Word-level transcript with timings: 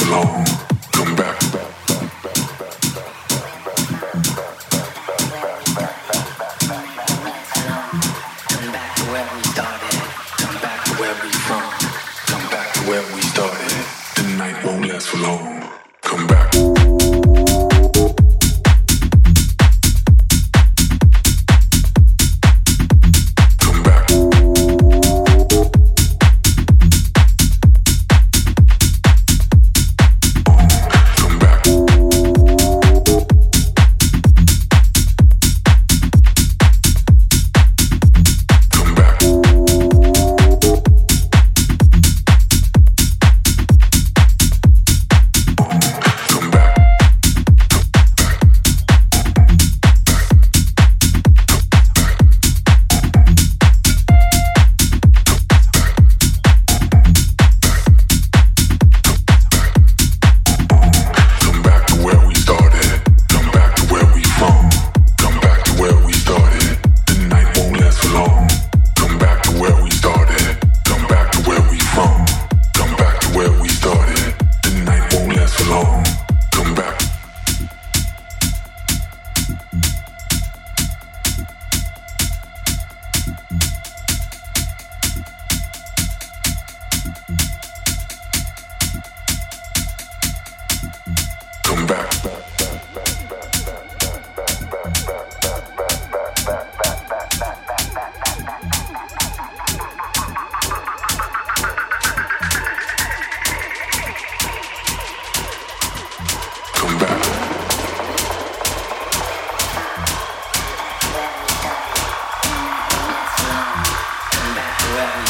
alone. 0.00 0.71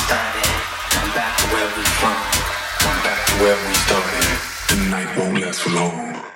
started. 0.06 0.50
Come 0.94 1.11
back 1.14 1.38
to 1.38 1.44
where 1.52 1.68
we 1.76 1.85
from. 2.00 2.18
Come 2.85 3.00
back 3.06 3.21
to 3.28 3.35
where 3.42 3.59
we 3.66 3.75
started. 3.87 4.26
The 4.71 4.76
night 4.90 5.11
won't 5.18 5.40
last 5.40 5.61
for 5.62 5.71
long. 5.71 6.31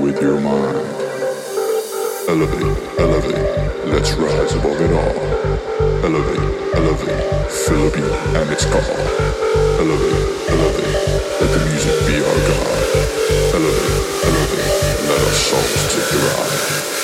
With 0.00 0.20
your 0.20 0.40
mind. 0.40 0.76
Elevate, 2.28 2.98
elevate, 2.98 3.86
let's 3.86 4.12
rise 4.14 4.54
above 4.54 4.80
it 4.80 4.92
all. 4.92 5.16
Elevate, 6.04 6.74
elevate, 6.74 7.24
beat 7.94 8.04
and 8.36 8.50
its 8.50 8.64
call. 8.66 8.96
Elevate, 9.82 10.28
elevate, 10.48 10.96
let 11.40 11.50
the 11.52 11.66
music 11.70 11.96
be 12.06 12.16
our 12.22 12.40
God. 12.48 12.82
Elevate, 13.54 14.04
elevate, 14.24 15.08
let 15.08 15.20
our 15.20 15.34
souls 15.34 15.94
take 15.94 16.08
the 16.10 16.18
ride. 16.18 17.01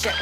check. 0.00 0.16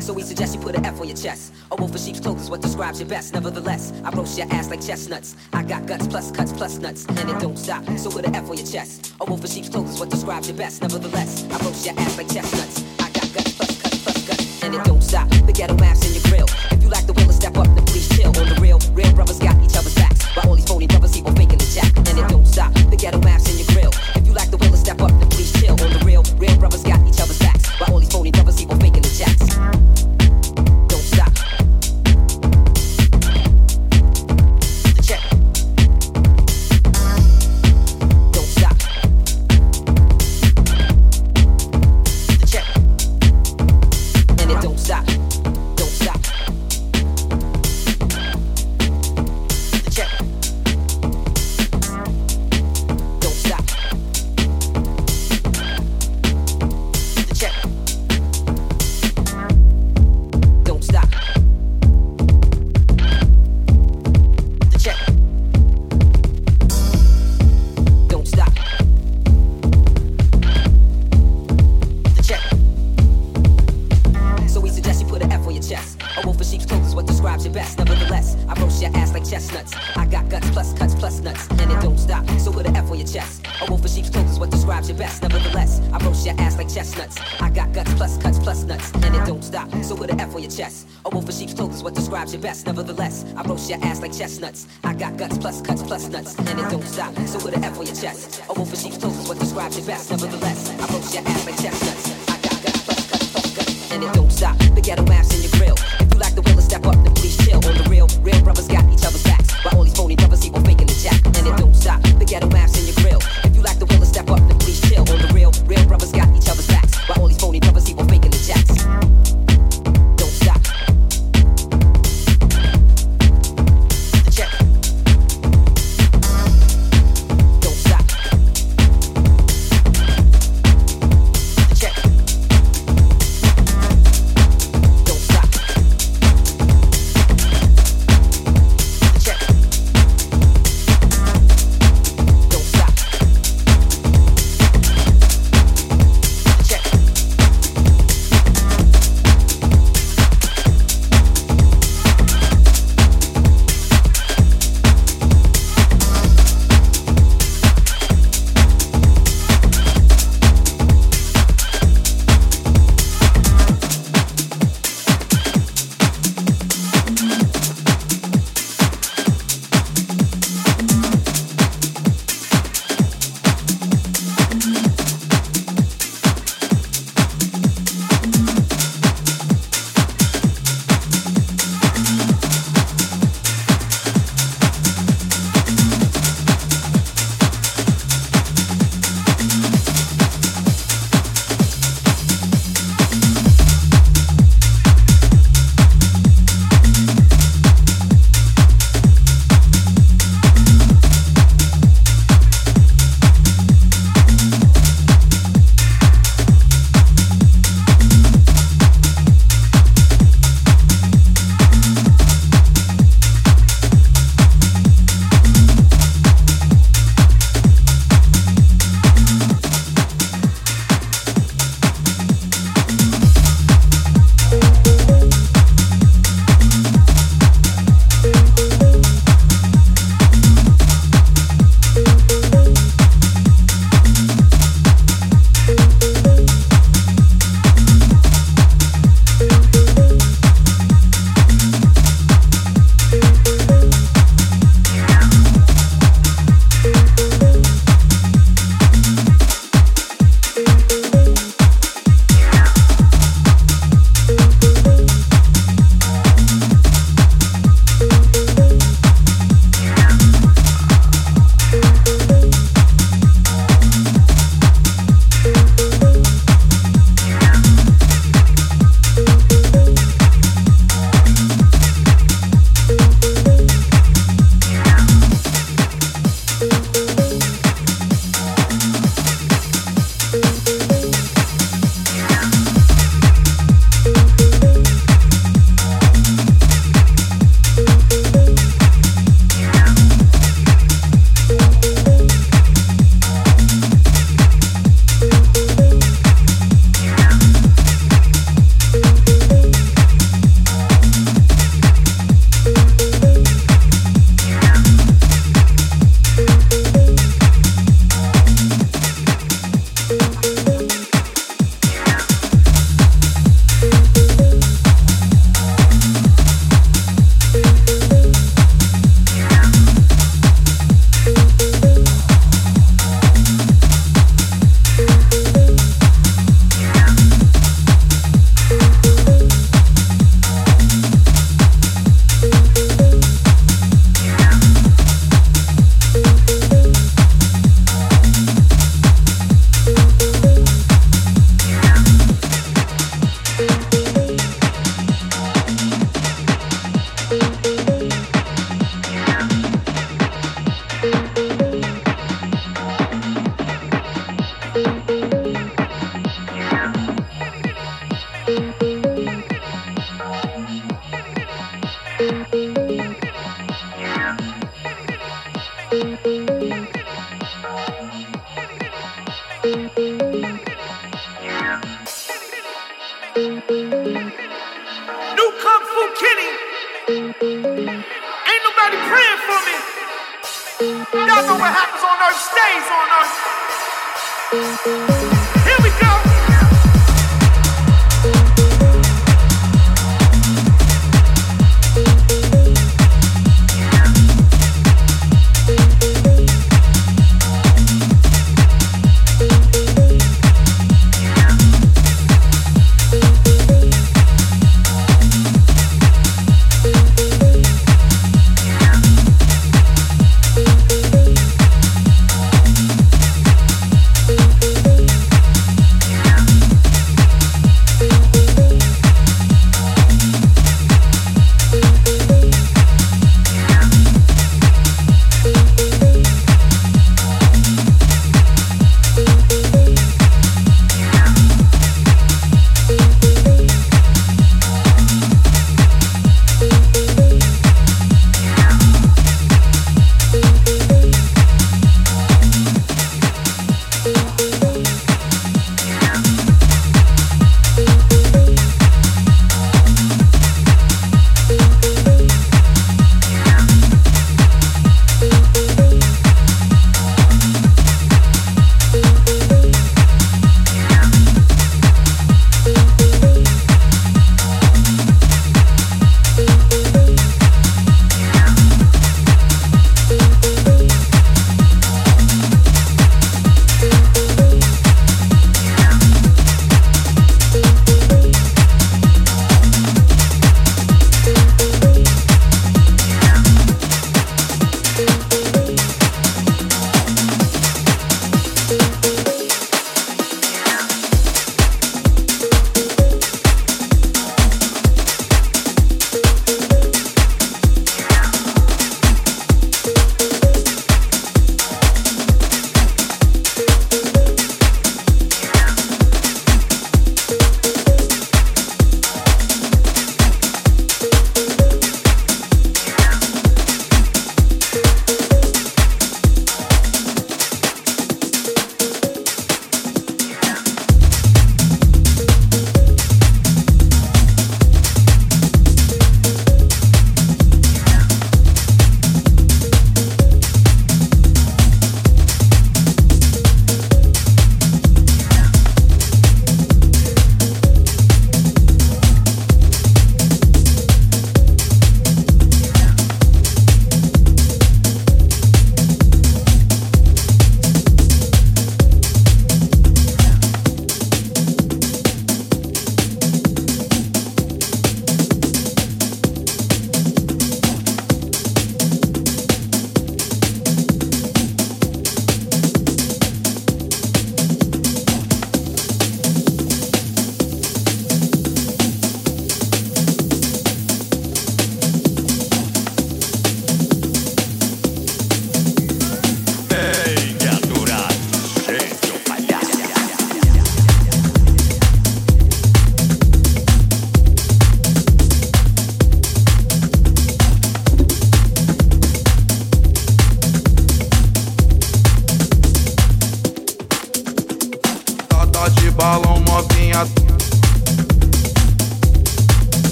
So 0.00 0.12
we 0.12 0.22
suggest 0.22 0.54
you 0.54 0.60
put 0.60 0.76
an 0.76 0.86
F 0.86 1.00
on 1.00 1.08
your 1.08 1.16
chest. 1.16 1.52
A 1.70 1.76
wolf 1.76 1.92
in 1.92 1.98
sheep's 1.98 2.20
clothes 2.20 2.42
is 2.42 2.50
what 2.50 2.62
describes 2.62 3.00
your 3.00 3.08
best. 3.08 3.34
Nevertheless, 3.34 3.92
I 4.04 4.10
roast 4.10 4.38
your 4.38 4.46
ass 4.50 4.70
like 4.70 4.80
chestnuts. 4.80 5.36
I 5.52 5.62
got 5.62 5.86
guts 5.86 6.06
plus 6.06 6.30
cuts 6.30 6.52
plus 6.52 6.78
nuts, 6.78 7.04
and 7.06 7.28
it 7.28 7.38
don't 7.38 7.58
stop. 7.58 7.84
So 7.98 8.10
put 8.10 8.24
an 8.24 8.34
F 8.34 8.48
on 8.48 8.56
your 8.56 8.66
chest. 8.66 9.14
A 9.20 9.24
wolf 9.24 9.42
in 9.42 9.50
sheep's 9.50 9.68
clothes 9.68 9.90
is 9.90 10.00
what 10.00 10.08
describes 10.08 10.48
your 10.48 10.56
best. 10.56 10.80
Nevertheless, 10.80 11.44
I 11.50 11.58
roast 11.64 11.84
your 11.84 11.98
ass 11.98 12.16
like 12.16 12.28
chestnuts. 12.32 12.84
I 13.00 13.10
got 13.10 13.34
guts 13.34 13.52
plus 13.56 13.82
cuts 13.82 13.98
plus 14.02 14.26
guts, 14.28 14.62
and 14.62 14.74
it 14.74 14.84
don't 14.84 15.02
stop. 15.02 15.28
The 15.28 15.52
ghetto 15.52 15.76
maps 15.76 16.06
in 16.06 16.14
your 16.14 16.22
grill. 16.30 16.46
If 16.70 16.82
you 16.82 16.88
like 16.88 17.06
the 17.06 17.12
will, 17.12 17.32
step 17.32 17.56
up 17.58 17.66
and 17.66 17.86
please 17.86 18.08
chill. 18.08 18.28
On 18.28 18.48
the 18.48 18.58
real, 18.60 18.78
real 18.92 19.12
brothers 19.12 19.38
got 19.38 19.60
each 19.62 19.76
other's 19.76 19.94
backs. 19.94 20.24
While 20.36 20.48
all 20.48 20.56
these 20.56 20.66
phony 20.66 20.86
brothers 20.86 21.16
evil 21.18 21.32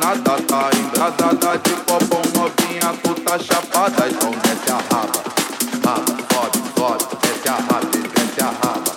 nada 0.00 0.40
tá 0.48 0.70
embrasada 0.74 1.58
de 1.58 1.74
popão 1.84 2.22
novinha, 2.34 2.92
puta 3.02 3.38
chapada, 3.38 4.08
então 4.08 4.30
desce 4.30 4.72
a 4.72 4.76
raba, 4.76 5.20
raba, 5.84 6.12
sobe, 6.32 6.58
sobe, 6.74 7.04
desce 7.22 7.48
a 7.48 7.54
raba, 7.54 7.80
desce 7.84 8.40
a 8.40 8.46
raba, 8.46 8.92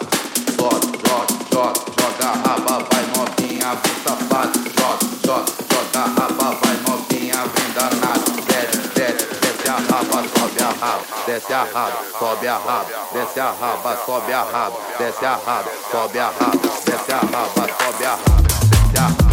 sobe, 0.56 0.88
sobe, 1.04 1.34
sobe, 1.52 1.80
joga 2.00 2.28
a 2.28 2.34
raba, 2.48 2.86
vai 2.89 3.06
novinha, 3.16 3.76
vem 3.76 3.96
safado, 4.04 4.60
Sobe, 4.74 5.06
sobe, 5.26 5.52
joga 5.70 6.00
a 6.00 6.08
raba, 6.08 6.48
vai 6.62 6.78
novinha, 6.88 7.39
vem 7.54 7.70
danado, 7.76 8.32
desce, 8.48 8.78
desce, 8.96 9.26
desce 9.42 9.70
a 9.70 9.76
raba, 9.76 10.24
sobe 10.24 10.62
a 10.62 10.72
raba, 10.80 11.04
desce 11.28 11.54
a 11.54 11.63
raba, 11.63 11.98
sobe 12.18 12.48
a 12.48 12.58
raba, 12.58 12.86
desce 13.13 13.39
a 13.39 13.52
raba, 13.52 13.98
sobe 14.06 14.34
a 14.34 14.44
raba, 14.44 14.78
desce 14.98 15.26
a 15.26 15.36
raba, 15.36 15.63
sobe 15.92 16.20
a 16.20 16.32
raba, 16.32 16.52
desce 16.86 17.12
a 17.12 17.20
raba, 17.20 17.50
sobe 17.60 18.06
a 18.06 18.16
raba, 18.16 18.42
desce 18.72 18.98
a 18.98 19.08
raba, 19.08 19.24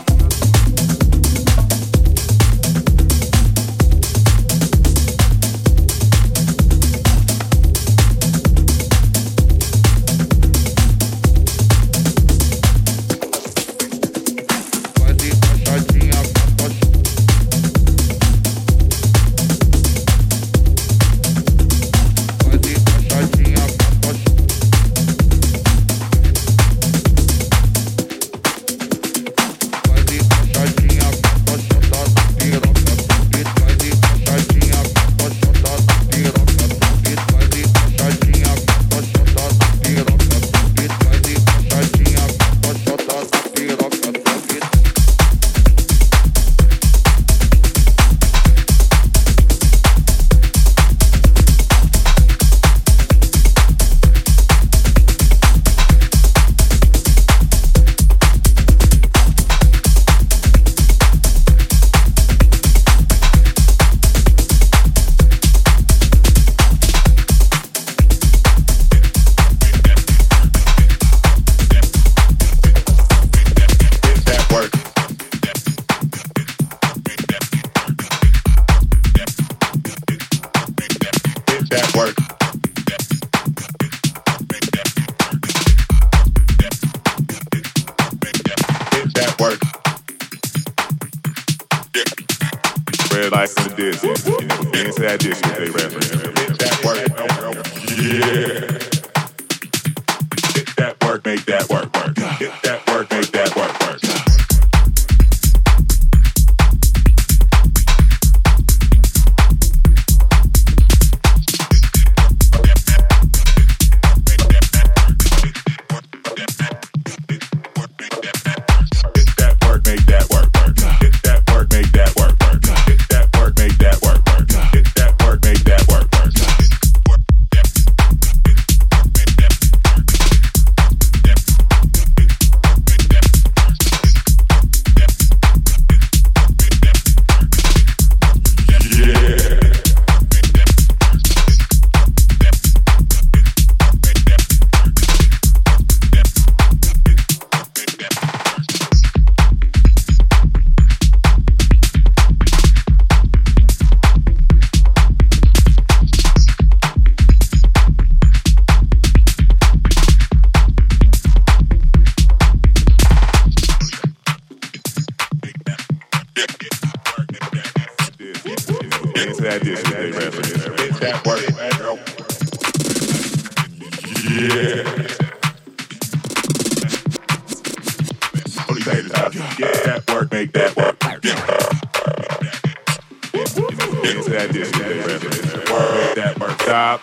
into 184.06 184.30
that 184.30 184.52
disco 184.52 184.78
Work 184.78 186.14
that 186.14 186.38
work 186.38 186.62
stop. 186.62 187.00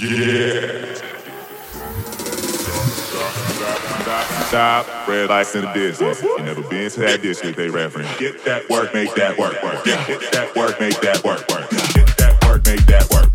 Yeah. 0.00 0.94
Stop, 4.00 4.46
stop, 4.48 5.08
red 5.08 5.28
lights 5.28 5.54
in 5.54 5.62
the 5.62 5.70
business. 5.72 6.22
You 6.22 6.42
never 6.42 6.62
been 6.62 6.90
to 6.90 7.00
that 7.00 7.22
district 7.22 7.56
they 7.56 7.70
reference. 7.70 8.08
Get 8.18 8.44
that 8.44 8.68
work, 8.68 8.92
make 8.92 9.14
that 9.14 9.38
work, 9.38 9.62
work. 9.62 9.84
Get 9.84 10.32
that 10.32 10.54
work, 10.56 10.80
make 10.80 11.00
that 11.00 11.22
work, 11.24 11.48
work. 11.48 11.70
Get 11.70 12.16
that 12.18 12.44
work, 12.44 12.66
make 12.66 12.84
that 12.86 13.10
work. 13.10 13.29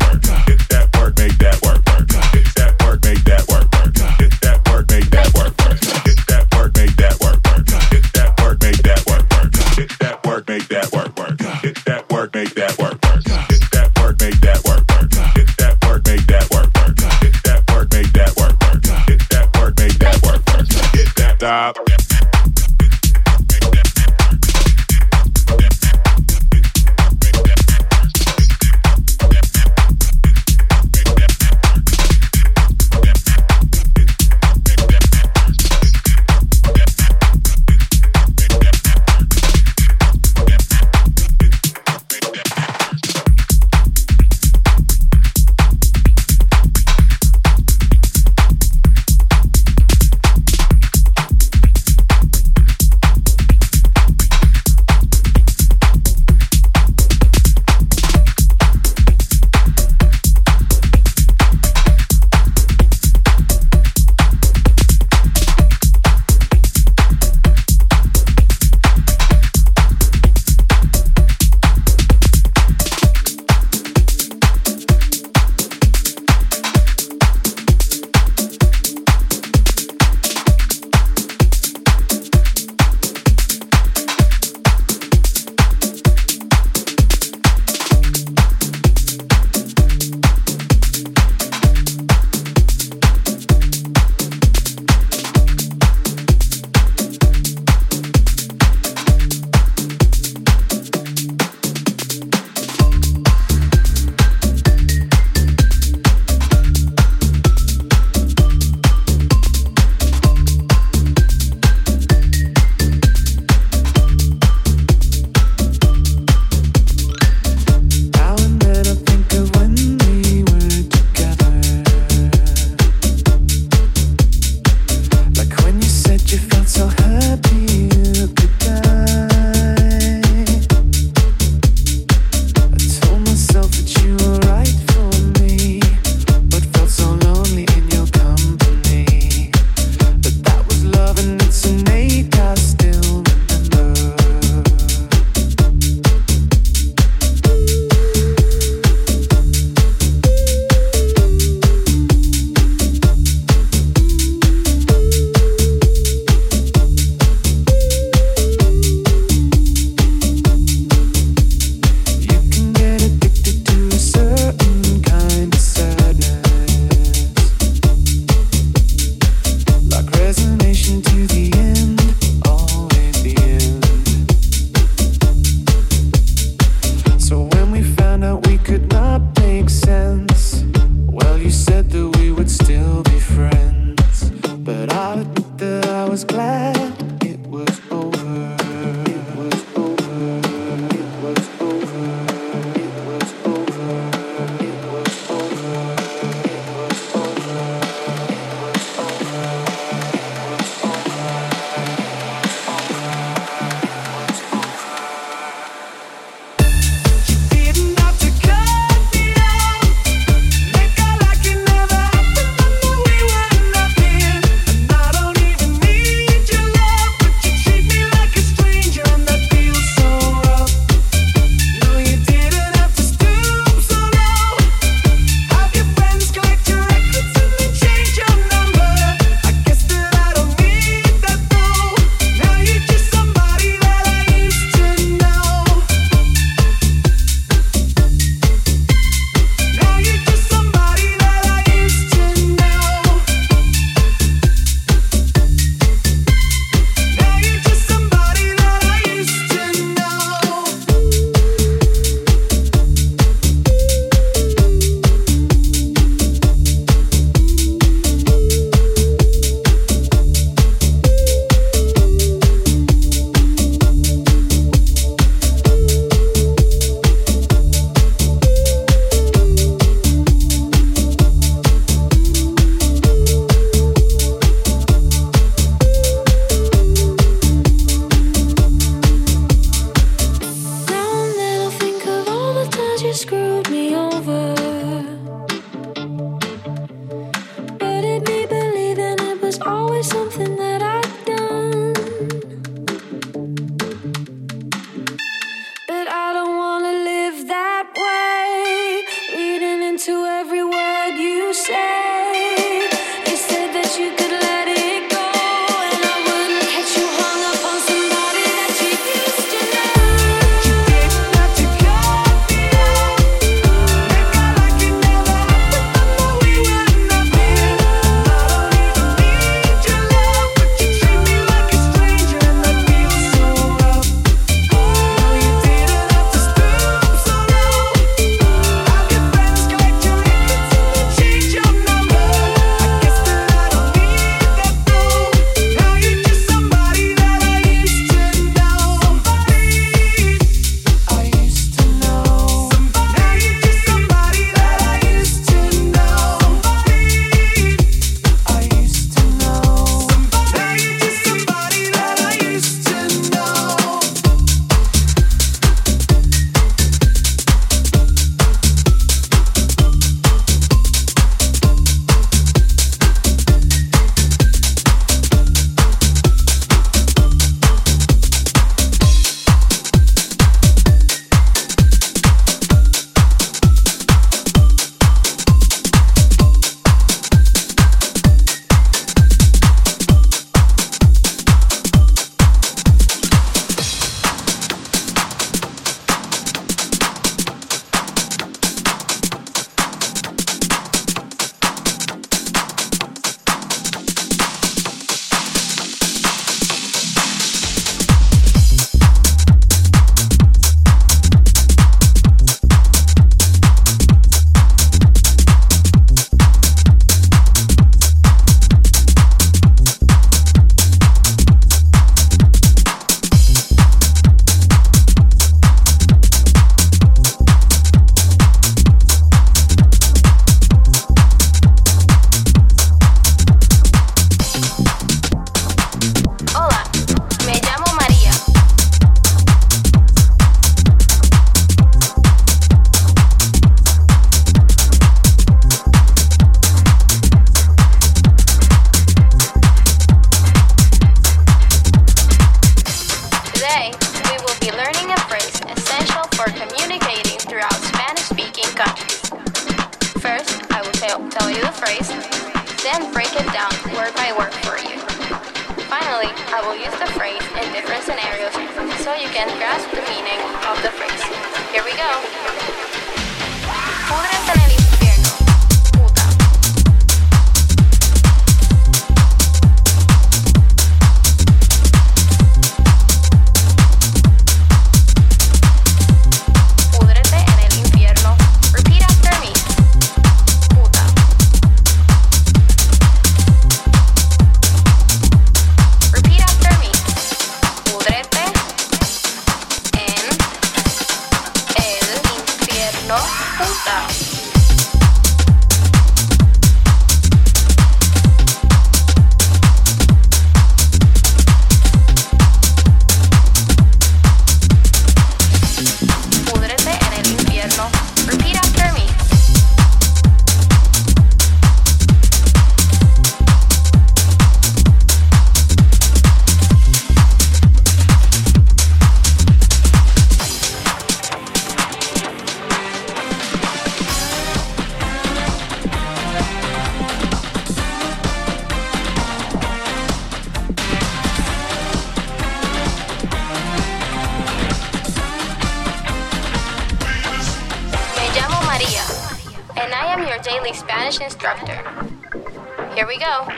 we 543.18 543.56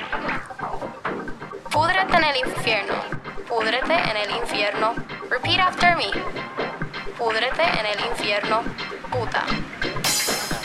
en 2.17 2.25
el 2.25 2.37
infierno. 2.37 2.95
Púdrete 3.49 3.95
en 3.95 4.17
el 4.17 4.31
infierno. 4.37 4.95
Repeat 5.31 5.61
after 5.61 5.97
me. 5.97 6.11
Púdrete 7.17 7.63
en 7.63 7.87
el 7.87 8.07
infierno. 8.07 8.63
Puta. 9.11 9.45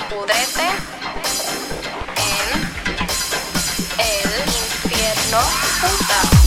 Púdrete 0.10 0.68
en 2.18 2.60
el 4.00 4.50
infierno. 4.50 5.40
Puta. 5.82 6.43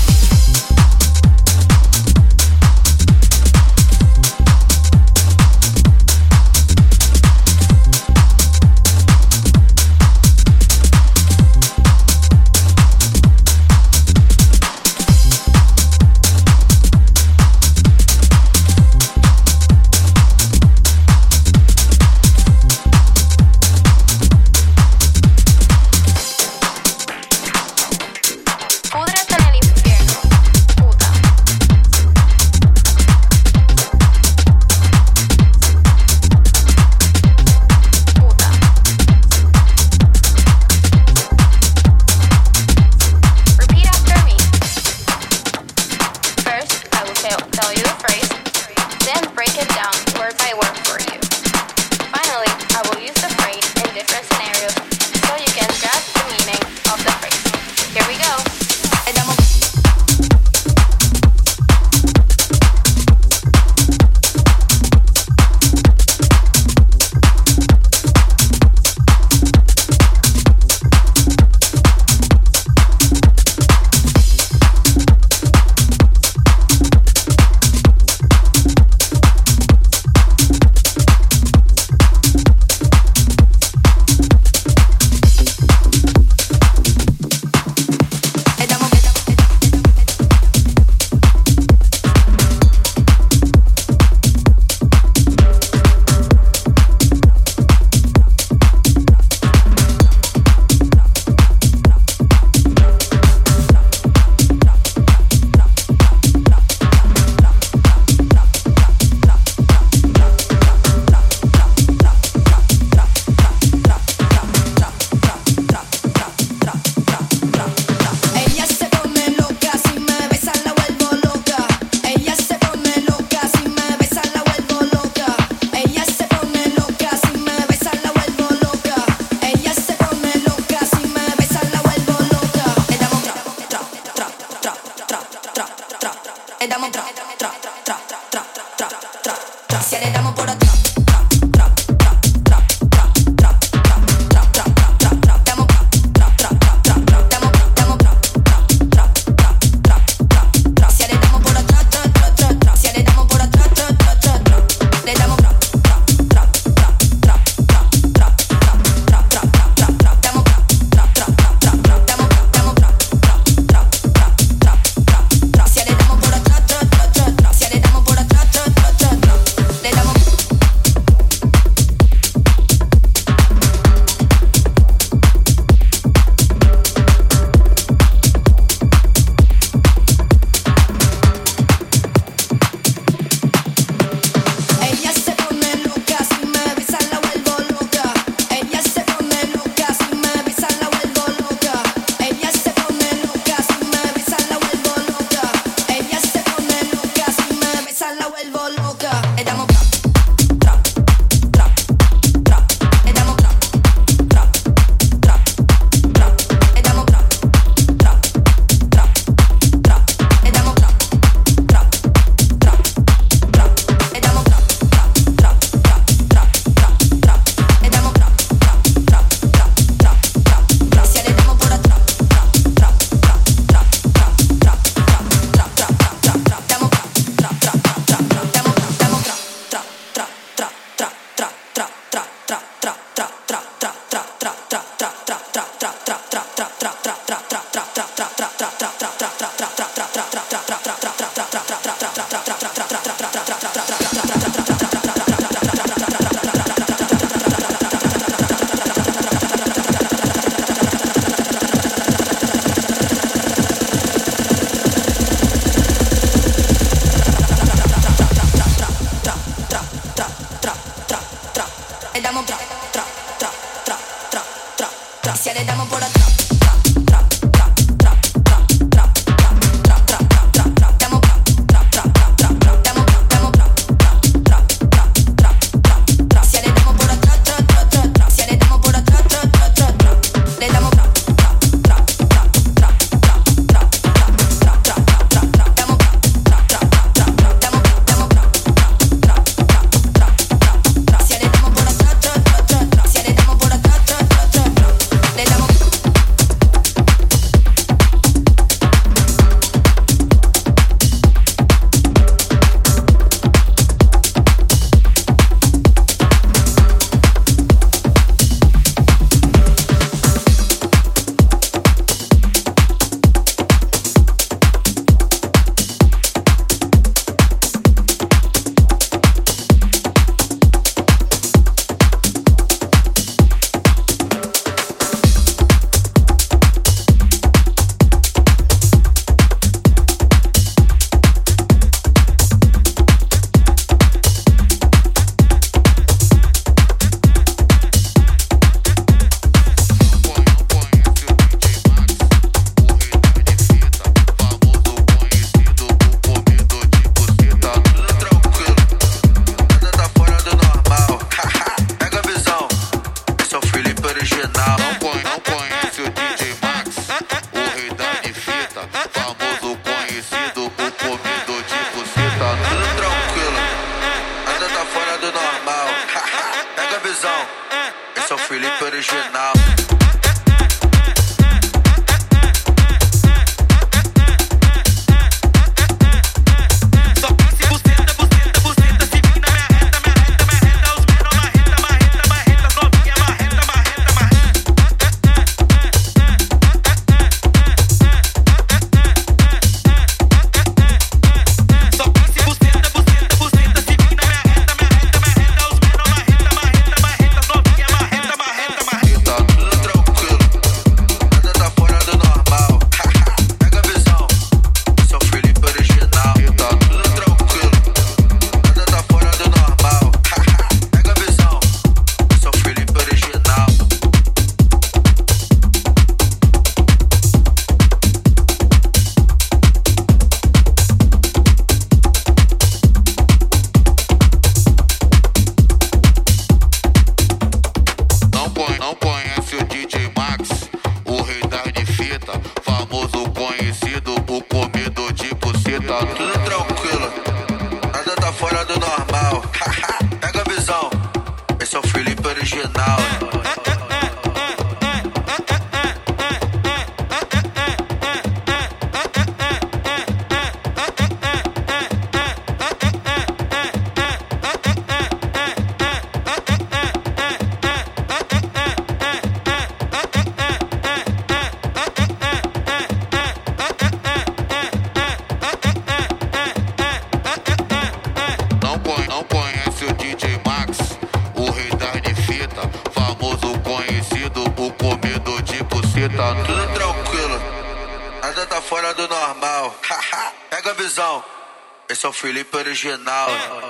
Felipe 482.20 482.56
original. 482.56 483.28
É, 483.28 483.32
né? 483.32 483.65